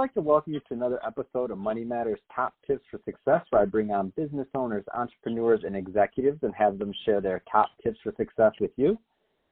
[0.00, 3.60] like to welcome you to another episode of Money Matters Top Tips for Success, where
[3.60, 7.98] I bring on business owners, entrepreneurs, and executives and have them share their top tips
[8.02, 8.96] for success with you.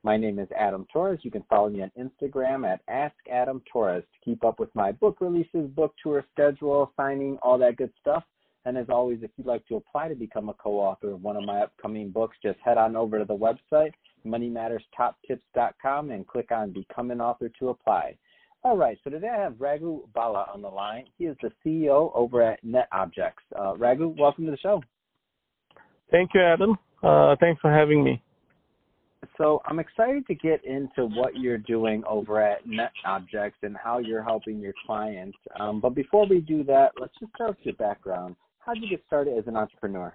[0.04, 1.20] My name is Adam Torres.
[1.22, 4.90] You can follow me on Instagram at Ask Adam Torres to keep up with my
[4.90, 8.24] book releases, book tour schedule, signing, all that good stuff.
[8.64, 11.44] And as always, if you'd like to apply to become a co-author of one of
[11.44, 13.92] my upcoming books, just head on over to the website,
[14.26, 18.16] moneymatterstoptips.com, and click on Become an Author to apply.
[18.68, 21.06] All right, so today I have Raghu Bala on the line.
[21.16, 23.32] He is the CEO over at NetObjex.
[23.58, 24.82] Uh, Raghu, welcome to the show.
[26.10, 26.76] Thank you, Adam.
[27.02, 28.22] Uh, thanks for having me.
[29.38, 34.22] So I'm excited to get into what you're doing over at NetObjex and how you're
[34.22, 35.38] helping your clients.
[35.58, 38.36] Um, but before we do that, let's just start with your background.
[38.58, 40.14] How did you get started as an entrepreneur?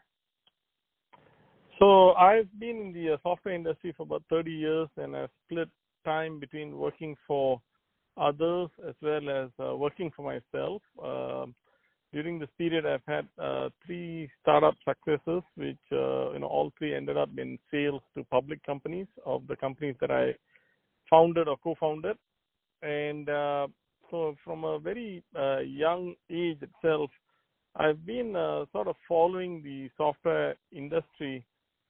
[1.80, 5.70] So I've been in the software industry for about 30 years, and I've split
[6.06, 7.60] time between working for
[8.18, 10.82] others as well as uh, working for myself.
[11.04, 11.46] Uh,
[12.12, 16.96] during this period, I've had uh, three startup successes, which uh, you know all three
[16.96, 20.36] ended up in sales to public companies of the companies that I
[21.10, 22.18] founded or co-founded.
[22.84, 23.68] And uh,
[24.12, 27.10] so, from a very uh, young age itself,
[27.76, 28.34] I've been
[28.72, 31.44] sort of following the software industry.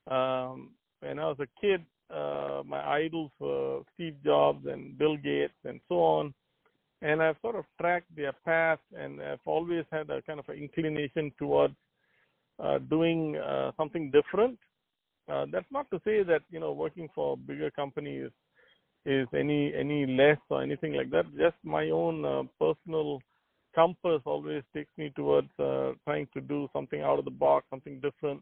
[0.10, 5.54] Um, when I was a kid, uh, my idols were Steve Jobs and Bill Gates
[5.66, 6.34] and so on.
[7.02, 10.56] And I've sort of tracked their path, and I've always had a kind of an
[10.56, 11.76] inclination towards
[12.60, 14.58] uh, doing uh, something different.
[15.30, 18.30] Uh, that's not to say that you know working for bigger companies
[19.06, 21.26] is any any less or anything like that.
[21.38, 23.22] Just my own uh, personal
[23.76, 28.00] compass always takes me towards uh, trying to do something out of the box, something
[28.00, 28.42] different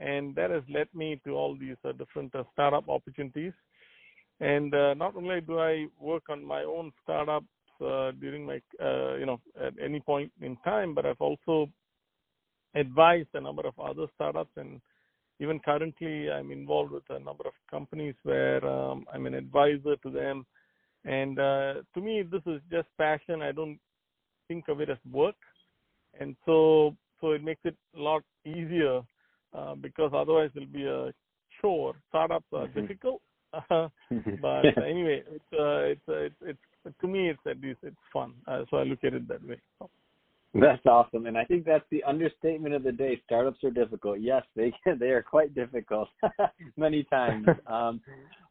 [0.00, 3.52] and that has led me to all these uh, different uh, startup opportunities.
[4.40, 7.46] And uh, not only do I work on my own startups
[7.80, 11.70] uh, during my, uh, you know, at any point in time, but I've also
[12.74, 14.80] advised a number of other startups, and
[15.40, 20.10] even currently, I'm involved with a number of companies where um, I'm an advisor to
[20.10, 20.46] them.
[21.04, 23.40] And uh, to me, this is just passion.
[23.40, 23.78] I don't
[24.48, 25.36] think of it as work,
[26.18, 29.02] and so so it makes it a lot easier
[29.54, 31.12] uh, because otherwise it'll be a
[31.60, 31.94] chore.
[32.08, 32.80] Startups are mm-hmm.
[32.80, 33.20] difficult,
[33.52, 33.88] uh,
[34.42, 38.32] but anyway, it's, uh, it's, uh, it's it's to me it's at least it's fun.
[38.46, 39.60] Uh, so I look at it that way.
[40.54, 43.20] That's awesome, and I think that's the understatement of the day.
[43.26, 44.20] Startups are difficult.
[44.20, 46.08] Yes, they they are quite difficult
[46.76, 47.46] many times.
[47.66, 48.00] Um,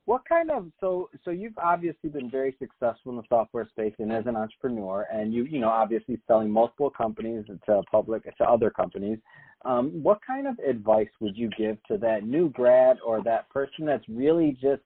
[0.06, 4.12] what kind of so so you've obviously been very successful in the software space and
[4.12, 8.70] as an entrepreneur, and you you know obviously selling multiple companies to public to other
[8.70, 9.20] companies.
[9.64, 13.86] Um, what kind of advice would you give to that new grad or that person
[13.86, 14.84] that's really just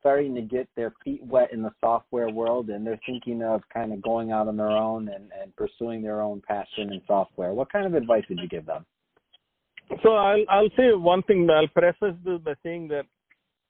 [0.00, 3.92] starting to get their feet wet in the software world and they're thinking of kind
[3.92, 7.52] of going out on their own and, and pursuing their own passion in software?
[7.52, 8.86] What kind of advice would you give them?
[10.02, 11.46] So I'll I'll say one thing.
[11.50, 13.04] I'll preface this by saying that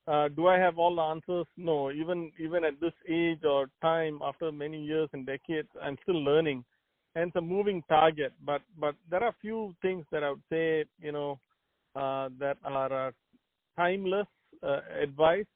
[0.07, 1.47] uh, do I have all the answers?
[1.57, 1.91] No.
[1.91, 6.65] Even even at this age or time, after many years and decades, I'm still learning
[7.15, 8.33] and it's a moving target.
[8.45, 11.39] But but there are few things that I would say you know
[11.95, 13.11] uh, that are uh,
[13.77, 14.27] timeless
[14.63, 15.47] uh, advice.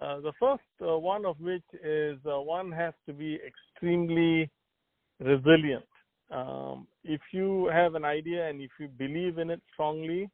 [0.00, 4.50] Uh, the first one of which is one has to be extremely
[5.20, 5.84] resilient.
[6.30, 10.28] Um, if you have an idea and if you believe in it strongly,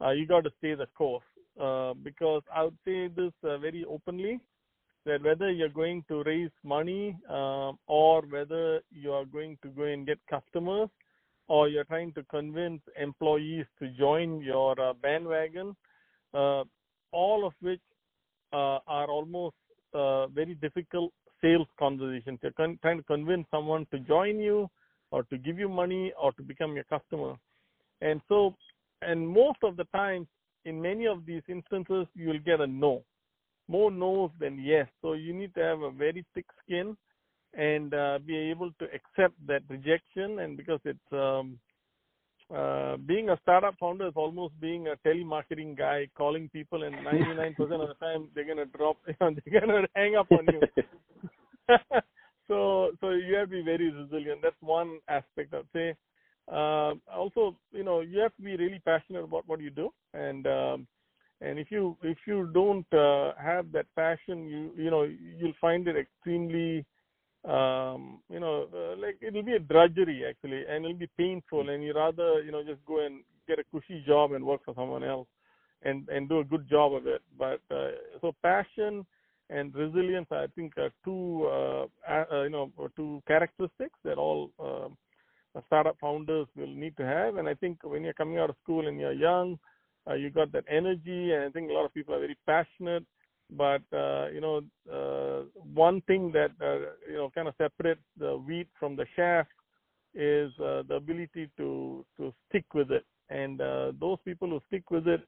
[0.00, 1.24] you got to stay the course.
[1.56, 4.40] Because I would say this very openly
[5.06, 9.84] that whether you're going to raise money uh, or whether you are going to go
[9.84, 10.88] and get customers
[11.48, 15.76] or you're trying to convince employees to join your uh, bandwagon,
[16.34, 16.64] uh,
[17.12, 17.80] all of which
[18.52, 19.54] uh, are almost
[19.94, 22.40] uh, very difficult sales conversations.
[22.42, 24.68] You're con- trying to convince someone to join you
[25.12, 27.36] or to give you money or to become your customer.
[28.00, 28.56] And so,
[29.02, 30.26] and most of the times,
[30.66, 33.02] in many of these instances, you'll get a no
[33.68, 34.86] more no's than yes.
[35.02, 36.96] So you need to have a very thick skin
[37.54, 40.40] and uh, be able to accept that rejection.
[40.40, 41.58] And because it's um,
[42.54, 47.58] uh, being a startup founder is almost being a telemarketing guy calling people, and 99%
[47.58, 50.62] of the time they're gonna drop, they're gonna hang up on you.
[52.48, 54.40] so so you have to be very resilient.
[54.42, 55.94] That's one aspect I'd say.
[56.50, 60.46] Uh, also, you know, you have to be really passionate about what you do, and
[60.46, 60.86] um,
[61.40, 65.86] and if you if you don't uh, have that passion you you know you'll find
[65.88, 66.84] it extremely
[67.44, 71.82] um, you know uh, like it'll be a drudgery actually and it'll be painful and
[71.84, 75.04] you rather you know just go and get a cushy job and work for someone
[75.04, 75.28] else
[75.82, 77.90] and and do a good job of it but uh,
[78.20, 79.04] so passion
[79.48, 80.26] and resilience.
[80.32, 84.96] I think are two uh, uh, you know two characteristics that all um,
[85.66, 87.36] startup founders will need to have.
[87.36, 89.58] And I think when you're coming out of school and you're young,
[90.08, 93.04] uh, you got that energy, and I think a lot of people are very passionate.
[93.50, 94.62] But uh, you know,
[94.92, 95.44] uh,
[95.74, 99.46] one thing that uh, you know kind of separates the wheat from the chaff
[100.14, 103.04] is uh, the ability to to stick with it.
[103.28, 105.20] And uh, those people who stick with it,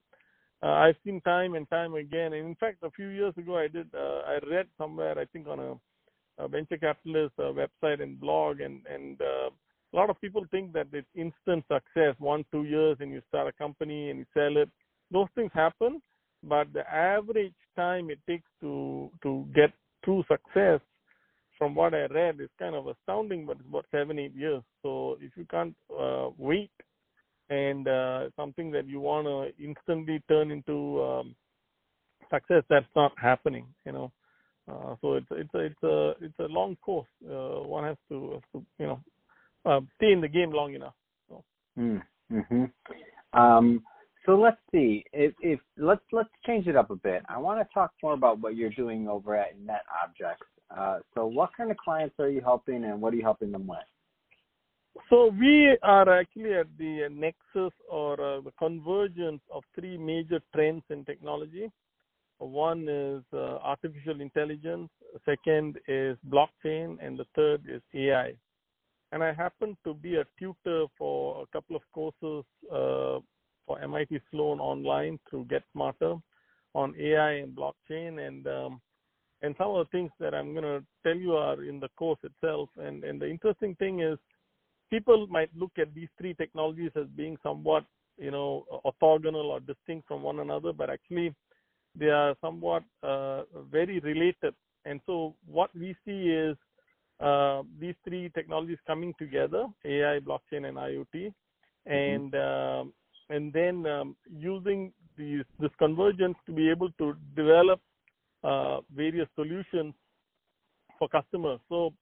[0.63, 2.33] uh, I've seen time and time again.
[2.33, 5.47] And in fact, a few years ago, I did uh, I read somewhere I think
[5.47, 9.51] on a, a venture capitalist uh, website and blog, and and uh,
[9.93, 13.49] a lot of people think that it's instant success, one two years, and you start
[13.49, 14.69] a company and you sell it.
[15.11, 16.03] Those things happen,
[16.43, 19.73] but the average time it takes to to get
[20.05, 20.81] true success
[21.59, 24.63] from what I read is kind of astounding, but it's about seven, eight years.
[24.83, 26.71] So if you can't uh, wait
[27.51, 31.35] and uh, something that you want to instantly turn into um,
[32.31, 34.13] success, that's not happening, you know.
[34.71, 37.09] Uh, so it's it's a it's a it's a long course.
[37.25, 39.01] Uh, one has to, has to you know
[39.69, 40.95] uh, stay in the game long enough.
[41.29, 41.45] So.
[41.79, 42.65] Mm, hmm
[43.39, 43.83] Um,
[44.27, 45.05] so let's see.
[45.13, 47.23] If, if let's let's change it up a bit.
[47.29, 50.47] I want to talk more about what you're doing over at Net Objects.
[50.77, 53.67] Uh, so, what kind of clients are you helping, and what are you helping them
[53.67, 53.79] with?
[55.09, 60.83] So, we are actually at the nexus or uh, the convergence of three major trends
[60.91, 61.71] in technology.
[62.39, 64.91] One is uh, artificial intelligence,
[65.25, 68.35] second is blockchain, and the third is AI.
[69.13, 73.21] And I happen to be a tutor for a couple of courses uh,
[73.67, 76.17] for MIT Sloan online through Get Smarter
[76.75, 78.27] on AI and blockchain.
[78.27, 78.81] And um,
[79.43, 82.19] and some of the things that I'm going to tell you are in the course
[82.23, 82.69] itself.
[82.77, 84.19] And, and the interesting thing is,
[84.91, 87.85] people might look at these three technologies as being somewhat,
[88.17, 91.35] you know, orthogonal or distinct from one another, but actually
[91.95, 94.55] they are somewhat uh, very related.
[94.85, 96.57] And so what we see is
[97.21, 101.93] uh, these three technologies coming together: AI, blockchain, and IoT, mm-hmm.
[101.93, 102.93] and um,
[103.31, 107.81] and then um, using these this convergence to be able to develop
[108.45, 109.95] uh, various solutions
[110.99, 111.61] for customers.
[111.69, 111.93] So,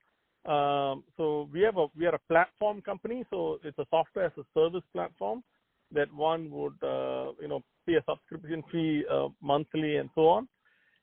[0.50, 3.24] um, so we have a we are a platform company.
[3.30, 5.42] So it's a software as a service platform
[5.92, 10.48] that one would uh, you know pay a subscription fee uh, monthly and so on.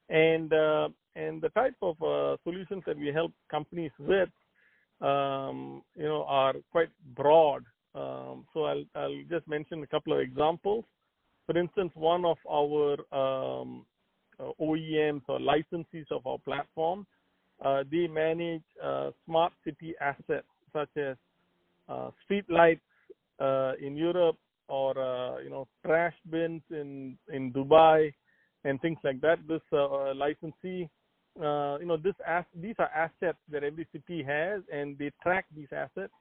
[0.09, 4.29] And uh, and the type of uh, solutions that we help companies with,
[5.01, 7.63] um, you know, are quite broad.
[7.95, 10.85] Um, so I'll I'll just mention a couple of examples.
[11.45, 13.85] For instance, one of our um,
[14.39, 17.05] uh, OEMs or licensees of our platform,
[17.63, 21.15] uh, they manage uh, smart city assets such as
[22.23, 22.81] street lights
[23.81, 24.37] in Europe
[24.69, 24.93] or
[25.43, 28.11] you know trash bins in in Dubai
[28.63, 29.37] and things like that.
[29.47, 29.61] This
[30.15, 30.89] licensee
[31.39, 35.45] uh, you know this as these are assets that every city has and they track
[35.55, 36.13] these assets.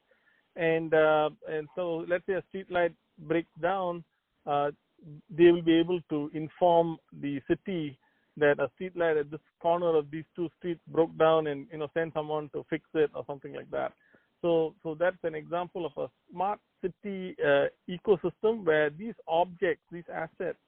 [0.57, 4.05] And uh, and so let's say a street light breaks down
[4.47, 4.71] uh,
[5.31, 7.99] they will be able to inform the city
[8.37, 11.79] that a street light at this corner of these two streets broke down and you
[11.79, 13.93] know send someone to fix it or something like that.
[14.41, 20.09] So so that's an example of a smart city uh, ecosystem where these objects these
[20.13, 20.59] assets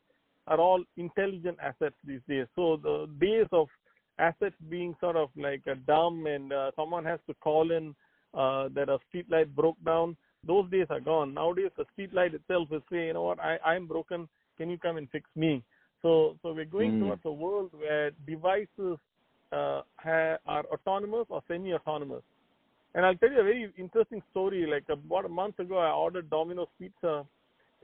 [0.47, 2.47] are all intelligent assets these days.
[2.55, 3.69] So the days of
[4.19, 7.95] assets being sort of like a dumb and uh, someone has to call in
[8.35, 10.17] uh, that a street light broke down
[10.47, 13.57] those days are gone nowadays the street light itself is saying you know what i
[13.65, 15.63] i'm broken can you come and fix me
[16.05, 17.01] so, so we're going mm.
[17.01, 18.99] towards a world where devices
[19.51, 22.23] uh, ha- are autonomous or semi-autonomous.
[22.95, 24.67] And I'll tell you a very interesting story.
[24.67, 27.25] Like about a month ago, I ordered Domino's pizza,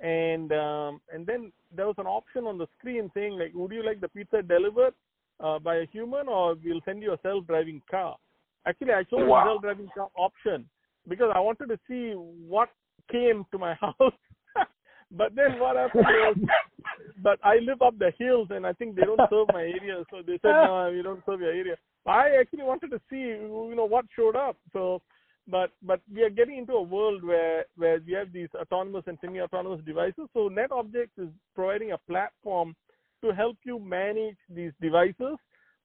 [0.03, 3.83] and um, and then there was an option on the screen saying like, would you
[3.83, 4.93] like the pizza delivered
[5.43, 8.17] uh, by a human, or we'll send you a self-driving car?
[8.67, 9.45] Actually, I chose wow.
[9.45, 10.67] the self-driving car option
[11.09, 12.69] because I wanted to see what
[13.11, 14.13] came to my house.
[15.11, 16.37] but then what happened was
[17.23, 20.05] but I live up the hills, and I think they don't serve my area.
[20.11, 21.77] So they said, no, we don't serve your area.
[22.07, 24.57] I actually wanted to see, you know, what showed up.
[24.73, 25.03] So,
[25.49, 29.19] but but we are getting into a world where where we have these autonomous and
[29.21, 30.29] semi-autonomous devices.
[30.33, 32.75] So NetObjex is providing a platform
[33.23, 35.37] to help you manage these devices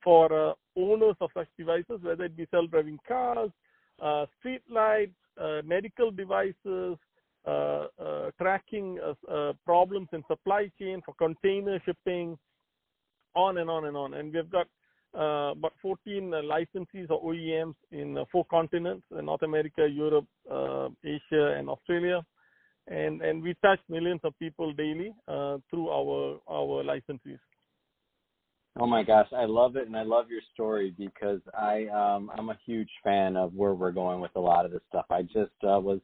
[0.03, 3.49] for uh, owners of such devices, whether it be self-driving cars,
[4.01, 6.97] uh, street lights, uh, medical devices,
[7.47, 8.99] uh, uh, tracking
[9.29, 12.37] uh, problems in supply chain for container shipping,
[13.35, 14.13] on and on and on.
[14.15, 14.67] And we've got
[15.13, 20.25] about 14 uh, licensees or OEMs in four continents: North America, Europe,
[21.03, 22.25] Asia, and Australia.
[22.87, 27.39] And and we touch millions of people daily through our our licensees.
[28.77, 32.49] Oh my gosh, I love it and I love your story because I um I'm
[32.49, 35.05] a huge fan of where we're going with a lot of this stuff.
[35.09, 35.99] I just uh, was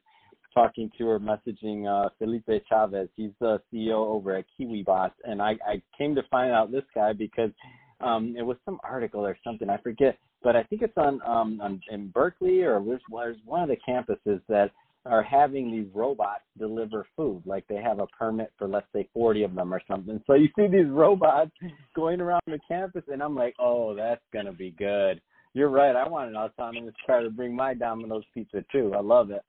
[0.53, 3.09] talking to or messaging uh Felipe Chavez.
[3.17, 7.11] He's the CEO over at KiwiBots and I I came to find out this guy
[7.11, 7.51] because
[7.99, 11.59] um it was some article or something, I forget, but I think it's on um
[11.61, 14.71] on in Berkeley or there's, there's one of the campuses that
[15.05, 17.41] are having these robots deliver food.
[17.45, 20.21] Like they have a permit for let's say 40 of them or something.
[20.27, 21.51] So you see these robots
[21.95, 25.21] going around the campus, and I'm like, oh, that's gonna be good.
[25.53, 25.95] You're right.
[25.95, 28.93] I want an autonomous car to bring my Domino's pizza too.
[28.95, 29.43] I love it.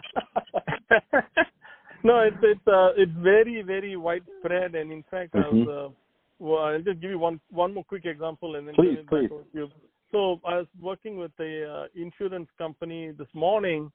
[2.02, 5.44] no, it's it's uh, it's very very widespread, and in fact, mm-hmm.
[5.44, 5.94] I was, uh,
[6.38, 9.28] well, I'll just give you one one more quick example, and then please, please.
[10.10, 13.90] So I was working with a uh, insurance company this morning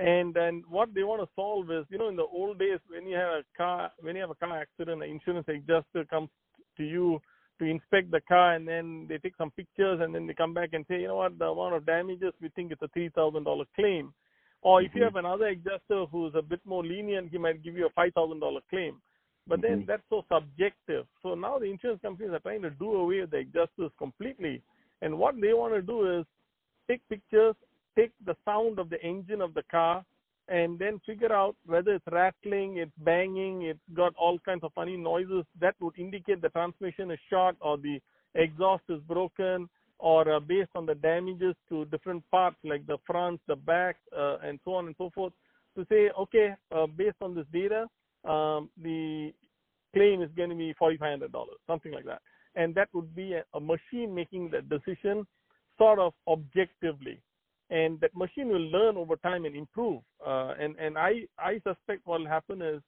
[0.00, 3.06] and then what they want to solve is, you know, in the old days when
[3.06, 6.30] you have a car, when you have a car accident, the insurance adjuster comes
[6.78, 7.20] to you
[7.58, 10.70] to inspect the car, and then they take some pictures, and then they come back
[10.72, 13.44] and say, you know what, the amount of damages we think it's a three thousand
[13.44, 14.14] dollar claim.
[14.62, 14.98] Or if mm-hmm.
[14.98, 18.14] you have another adjuster who's a bit more lenient, he might give you a five
[18.14, 19.02] thousand dollar claim.
[19.46, 19.80] But mm-hmm.
[19.80, 21.04] then that's so subjective.
[21.22, 24.62] So now the insurance companies are trying to do away with the adjusters completely.
[25.02, 26.24] And what they want to do is
[26.88, 27.54] take pictures
[27.96, 30.04] take the sound of the engine of the car
[30.48, 34.96] and then figure out whether it's rattling, it's banging, it's got all kinds of funny
[34.96, 38.00] noises that would indicate the transmission is short or the
[38.34, 39.68] exhaust is broken
[39.98, 44.38] or uh, based on the damages to different parts like the front, the back, uh,
[44.42, 45.32] and so on and so forth
[45.76, 47.86] to say, okay, uh, based on this data,
[48.24, 49.32] um, the
[49.94, 51.30] claim is going to be $4,500,
[51.66, 52.22] something like that.
[52.56, 55.26] And that would be a, a machine making the decision
[55.78, 57.20] sort of objectively
[57.70, 60.02] and that machine will learn over time and improve.
[60.24, 62.82] Uh, and and I I suspect what will happen is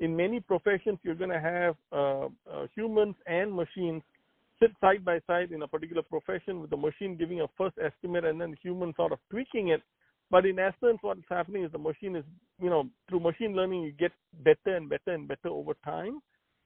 [0.00, 4.02] in many professions you're going to have uh, uh, humans and machines
[4.60, 8.24] sit side by side in a particular profession with the machine giving a first estimate
[8.24, 9.82] and then the human sort of tweaking it.
[10.30, 12.24] But in essence, what's happening is the machine is,
[12.60, 14.12] you know, through machine learning, you get
[14.44, 16.20] better and better and better over time.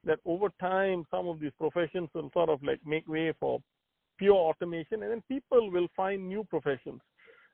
[0.05, 3.61] That over time, some of these professions will sort of like make way for
[4.17, 6.99] pure automation, and then people will find new professions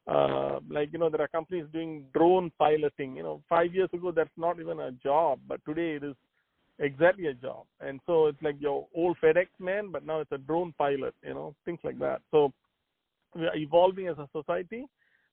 [0.10, 3.16] uh, like you know there are companies doing drone piloting.
[3.16, 6.16] You know five years ago that's not even a job but today it is
[6.80, 7.66] exactly a job.
[7.82, 11.34] And so it's like your old fedex man but now it's a drone pilot you
[11.34, 12.22] know things like that.
[12.32, 12.52] So
[13.36, 14.86] we are evolving as a society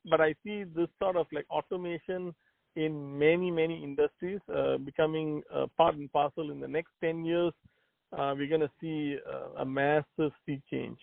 [0.09, 2.35] but i see this sort of like automation
[2.77, 7.53] in many many industries uh, becoming uh, part and parcel in the next 10 years.
[8.13, 10.99] Uh, we're going to see uh, a massive sea change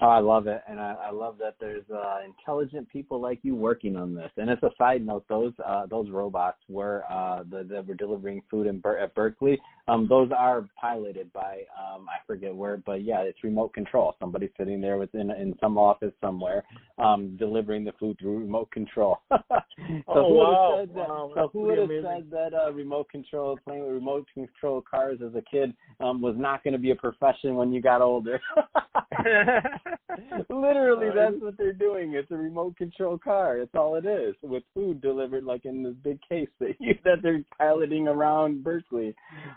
[0.00, 3.54] Oh, I love it, and I, I love that there's uh, intelligent people like you
[3.54, 4.30] working on this.
[4.38, 8.42] And as a side note, those uh, those robots were uh, the, that were delivering
[8.50, 9.60] food in Ber- at Berkeley.
[9.88, 14.16] Um, those are piloted by um, I forget where, but yeah, it's remote control.
[14.18, 16.64] Somebody sitting there within in some office somewhere,
[16.98, 19.18] um, delivering the food through remote control.
[19.30, 19.38] so
[20.08, 20.70] oh who wow!
[20.70, 21.32] Would have said that, wow.
[21.34, 25.34] So who would have said that uh, remote control, playing with remote control cars as
[25.34, 28.40] a kid, um, was not going to be a profession when you got older?
[30.50, 32.14] Literally, that's what they're doing.
[32.14, 33.58] It's a remote control car.
[33.58, 37.22] That's all it is, with food delivered like in this big case that you, that
[37.22, 39.14] they're piloting around Berkeley.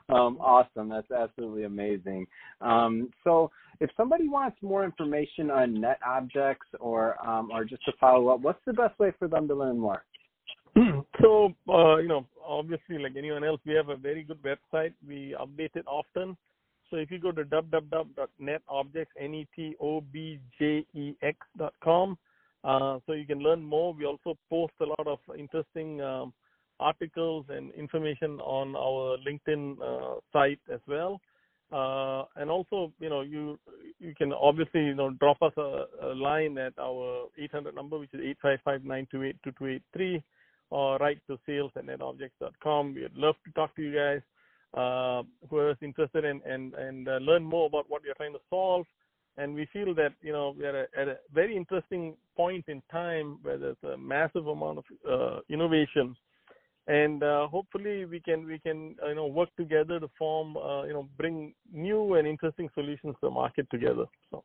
[0.09, 0.89] Um, awesome.
[0.89, 2.27] That's absolutely amazing.
[2.61, 8.29] Um, so, if somebody wants more information on netobjex or um, or just to follow
[8.29, 10.03] up, what's the best way for them to learn more?
[11.21, 14.93] so, uh, you know, obviously, like anyone else, we have a very good website.
[15.07, 16.37] We update it often.
[16.89, 19.77] So if you go to www.netobjex, N-E-T-O-B-J-E-X
[21.57, 21.73] dot
[22.65, 23.93] uh, so you can learn more.
[23.93, 26.33] We also post a lot of interesting um,
[26.79, 31.21] articles and information on our LinkedIn uh, site as well.
[31.71, 33.59] Uh, and also, you know, you
[33.99, 38.13] you can obviously you know drop us a, a line at our 800 number, which
[38.13, 40.23] is 855-928-2283,
[40.71, 42.95] or write to sales at netobjex.com.
[42.95, 44.21] We'd love to talk to you guys
[44.75, 48.33] uh, who is interested in and and uh, learn more about what we are trying
[48.33, 48.85] to solve.
[49.37, 53.39] And we feel that you know we are at a very interesting point in time
[53.41, 56.15] where there's a massive amount of uh, innovation,
[56.87, 60.83] and uh, hopefully we can we can uh, you know work together to form uh,
[60.83, 64.05] you know bring new and interesting solutions to the market together.
[64.31, 64.43] So.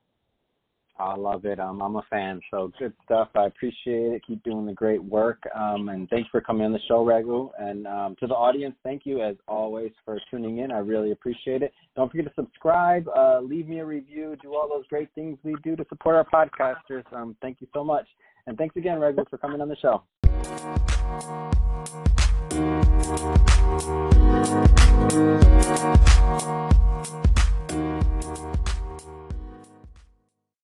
[1.00, 1.58] I love it.
[1.58, 2.40] Um, I'm a fan.
[2.50, 3.28] So good stuff.
[3.34, 4.22] I appreciate it.
[4.26, 5.42] Keep doing the great work.
[5.54, 7.50] Um, and thanks for coming on the show, Raghu.
[7.58, 10.70] And um, to the audience, thank you as always for tuning in.
[10.70, 11.72] I really appreciate it.
[11.96, 15.56] Don't forget to subscribe, uh, leave me a review, do all those great things we
[15.62, 17.04] do to support our podcasters.
[17.12, 18.06] Um, thank you so much.
[18.46, 20.02] And thanks again, Raghu, for coming on the show.